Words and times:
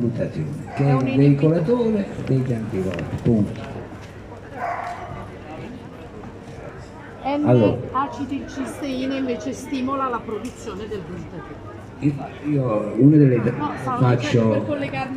valutazione, 0.00 0.48
che 0.74 0.84
è 0.84 0.92
il 0.94 1.16
veicolatore 1.16 2.06
degli 2.26 2.52
anticorpi, 2.52 3.16
punto. 3.22 3.74
N-acetilcisteina 7.24 9.16
invece 9.16 9.52
stimola 9.52 10.08
la 10.08 10.20
produzione 10.24 10.86
del 10.88 11.00
glutatione. 11.06 11.74
Io 12.44 12.92
una 12.98 13.16
delle 13.16 13.36
No, 13.56 13.72
faccio 13.74 14.64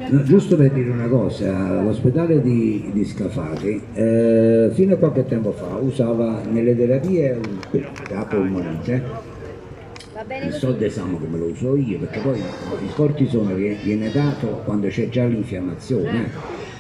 no, 0.10 0.24
giusto 0.24 0.56
per 0.56 0.72
dire 0.72 0.90
una 0.92 1.08
cosa, 1.08 1.82
l'ospedale 1.82 2.42
di, 2.42 2.90
di 2.94 3.04
Scafati 3.04 3.82
eh, 3.94 4.70
fino 4.74 4.94
a 4.94 4.98
qualche 4.98 5.26
tempo 5.26 5.52
fa 5.52 5.76
usava 5.76 6.42
nelle 6.50 6.78
terapie 6.78 7.32
un- 7.34 7.60
la 8.12 8.24
polmonite 8.26 9.04
il 10.46 10.54
soldesamo 10.54 11.18
come 11.18 11.38
lo 11.38 11.46
uso 11.46 11.76
io 11.76 12.00
perché 12.00 12.20
poi 12.20 12.38
il 12.40 12.94
cortisone 12.96 13.54
vie- 13.54 13.78
viene 13.84 14.12
dato 14.12 14.62
quando 14.64 14.88
c'è 14.88 15.10
già 15.10 15.26
l'infiammazione 15.26 16.32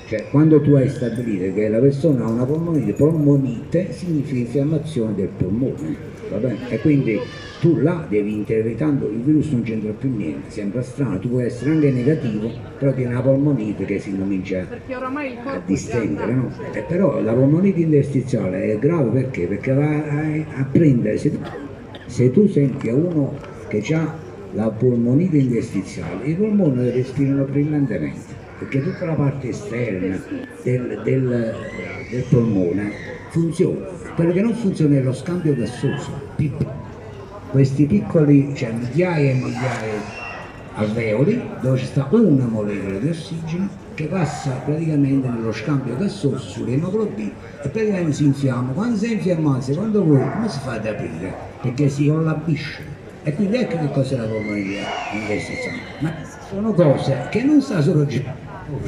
cioè 0.07 0.27
quando 0.31 0.61
tu 0.61 0.73
hai 0.73 0.89
stabilito 0.89 1.53
che 1.53 1.67
la 1.69 1.79
persona 1.79 2.25
ha 2.25 2.29
una 2.29 2.45
polmonite 2.45 2.93
polmonite 2.93 3.91
significa 3.93 4.39
infiammazione 4.39 5.15
del 5.15 5.27
polmone 5.27 5.95
va 6.29 6.37
bene? 6.37 6.69
e 6.69 6.79
quindi 6.79 7.19
tu 7.59 7.77
là 7.77 8.05
devi 8.07 8.33
interpretando 8.33 9.09
il 9.09 9.19
virus 9.21 9.49
non 9.49 9.63
c'entra 9.63 9.91
più 9.91 10.15
niente 10.15 10.49
sembra 10.49 10.81
strano 10.81 11.19
tu 11.19 11.29
puoi 11.29 11.43
essere 11.45 11.71
anche 11.71 11.91
negativo 11.91 12.49
però 12.79 12.93
tieni 12.93 13.11
una 13.11 13.21
polmonite 13.21 13.83
che 13.85 13.99
si 13.99 14.17
comincia 14.17 14.65
Perché 14.69 14.95
oramai 14.95 15.33
il 15.33 15.37
a 15.43 15.61
distendere, 15.65 16.31
no? 16.33 16.51
andato, 16.55 16.77
Eh, 16.77 16.81
però 16.83 17.21
la 17.21 17.33
polmonite 17.33 17.81
interstiziale 17.81 18.73
è 18.73 18.79
grave 18.79 19.09
perché? 19.21 19.45
Perché 19.45 19.73
va 19.73 19.89
a, 19.89 20.61
a 20.61 20.67
prendere, 20.71 21.17
se, 21.17 21.37
se 22.09 22.31
tu 22.31 22.47
senti 22.47 22.89
a 22.89 22.95
uno 22.95 23.37
che 23.67 23.83
ha 23.93 24.17
la 24.53 24.69
polmonite 24.69 25.37
interstiziale, 25.37 26.25
i 26.25 26.33
polmoni 26.33 26.89
respirano 26.89 27.43
brillantemente, 27.43 28.33
perché 28.57 28.81
tutta 28.81 29.05
la 29.05 29.13
parte 29.13 29.49
esterna 29.49 30.19
del, 30.63 31.01
del- 31.03 31.55
del 32.09 32.23
polmone 32.29 32.91
funziona. 33.29 33.85
Quello 34.15 34.33
che 34.33 34.41
non 34.41 34.55
funziona 34.55 34.97
è 34.97 35.01
lo 35.01 35.13
scambio 35.13 35.53
gassoso, 35.55 36.11
piccolo. 36.35 36.73
Questi 37.51 37.85
piccoli, 37.85 38.53
cioè 38.55 38.71
migliaia 38.71 39.31
e 39.31 39.33
migliaia 39.35 40.01
alveoli 40.75 41.41
dove 41.61 41.77
ci 41.77 41.85
sta 41.85 42.07
una 42.11 42.45
molecola 42.45 42.97
di 42.97 43.09
ossigeno 43.09 43.69
che 43.93 44.05
passa 44.05 44.51
praticamente 44.63 45.27
nello 45.27 45.51
scambio 45.51 45.97
gassoso 45.97 46.37
sull'emoglobina 46.37 47.31
e 47.61 47.67
praticamente 47.69 48.13
si 48.13 48.25
infiamma. 48.25 48.71
Quando 48.71 48.95
si 48.95 49.05
è 49.05 49.13
infiammato, 49.13 49.61
secondo 49.61 50.03
voi, 50.03 50.29
come 50.31 50.47
si 50.47 50.59
fa 50.59 50.73
ad 50.73 50.85
aprire? 50.85 51.33
Perché 51.61 51.89
si 51.89 52.07
collabisce. 52.07 52.97
E 53.23 53.33
quindi 53.33 53.57
ecco 53.57 53.77
che 53.77 53.91
cos'è 53.91 54.15
la 54.15 54.23
polmonite 54.23 54.79
interstiziale. 55.13 55.77
Ma 55.99 56.13
sono 56.47 56.73
cose 56.73 57.27
che 57.29 57.43
non 57.43 57.61
sa 57.61 57.81
solo 57.81 58.05
Giacomo. 58.05 58.79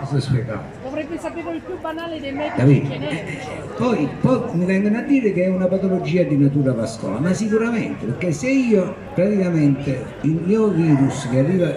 Cosa 0.00 0.20
spiegare? 0.20 0.83
Dovrebbe 0.94 1.18
saperlo 1.18 1.50
il 1.50 1.60
più 1.60 1.76
banale 1.80 2.20
dei 2.20 2.30
medici 2.30 2.54
Capito? 2.56 2.88
genetici. 2.88 3.48
Poi, 3.76 4.08
poi 4.20 4.40
mi 4.52 4.64
vengono 4.64 4.98
a 4.98 5.00
dire 5.00 5.32
che 5.32 5.42
è 5.42 5.48
una 5.48 5.66
patologia 5.66 6.22
di 6.22 6.36
natura 6.36 6.72
vascolare, 6.72 7.20
ma 7.20 7.32
sicuramente, 7.32 8.06
perché 8.06 8.30
se 8.30 8.48
io 8.48 8.94
praticamente 9.12 10.04
il 10.20 10.40
mio 10.44 10.68
virus 10.68 11.28
che 11.28 11.38
arriva 11.40 11.74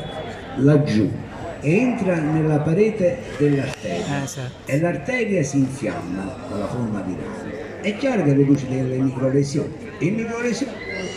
laggiù 0.57 1.09
entra 1.61 2.19
nella 2.19 2.59
parete 2.59 3.17
dell'arteria 3.39 4.29
e 4.65 4.79
l'arteria 4.79 5.41
si 5.41 5.57
infiamma 5.57 6.35
con 6.47 6.59
la 6.59 6.67
forma 6.67 7.01
virale, 7.01 7.81
è 7.81 7.97
chiaro 7.97 8.21
che 8.21 8.33
produce 8.33 8.67
delle 8.69 8.97
microlesioni. 8.97 9.73
E 9.97 10.05
le 10.05 10.11
microlesioni 10.11 10.73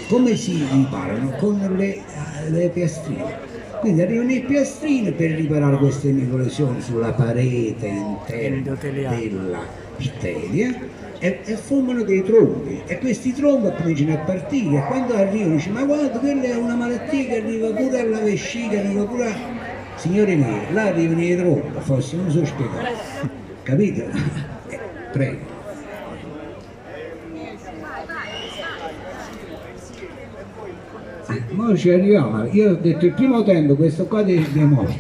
come 0.09 0.37
si 0.37 0.67
riparano? 0.73 1.33
Con 1.33 1.75
le, 1.77 2.01
le 2.49 2.69
piastrine. 2.71 3.50
Quindi 3.81 4.03
arrivano 4.03 4.29
le 4.29 4.41
piastrine 4.41 5.13
per 5.13 5.31
riparare 5.31 5.77
queste 5.79 6.11
microlesioni 6.11 6.81
sulla 6.83 7.13
parete 7.13 7.87
interna 7.87 8.57
Endoteliale. 8.57 9.29
dell'arteria 9.29 10.75
e, 11.19 11.41
e 11.45 11.57
formano 11.57 12.03
dei 12.03 12.23
trombi 12.23 12.83
e 12.87 12.99
questi 12.99 13.33
trombi 13.33 13.71
cominciano 13.77 14.13
a 14.15 14.19
partire 14.19 14.77
e 14.77 14.83
quando 14.87 15.15
arrivano 15.15 15.55
dice 15.55 15.71
ma 15.71 15.83
guarda 15.85 16.19
quella 16.19 16.43
è 16.43 16.57
una 16.57 16.75
malattia 16.75 17.25
che 17.25 17.37
arriva 17.37 17.71
pure 17.71 18.01
alla 18.01 18.21
vescica, 18.21 18.79
arriva 18.79 19.05
pure 19.05 19.27
a... 19.27 19.37
Signori 19.97 20.37
miei, 20.37 20.73
là 20.73 20.85
arrivano 20.85 21.23
i 21.23 21.37
trombi, 21.37 21.79
forse 21.81 22.17
non 22.17 22.31
so 22.31 22.45
spiegare, 22.45 22.95
capite? 23.63 24.09
Eh, 24.71 24.79
Prego. 25.11 25.50
Ora 31.57 31.77
ci 31.77 31.91
arriviamo, 31.91 32.45
io 32.51 32.73
ho 32.73 32.75
detto 32.75 33.07
il 33.07 33.13
primo 33.13 33.43
tempo 33.45 33.77
questo 33.77 34.07
qua 34.07 34.23
dei, 34.23 34.45
dei 34.53 34.65
morti. 34.65 34.99